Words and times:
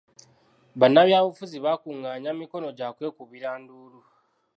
Bannabyabufuzi 0.79 1.57
bakungaanya 1.65 2.31
mikono 2.39 2.67
gya 2.77 2.87
kwekubira 2.95 3.49
nduulu. 3.61 3.99